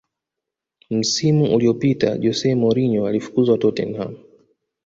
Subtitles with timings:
[0.89, 4.17] msimu uliopita jose mourinho alifukuzwa tottenham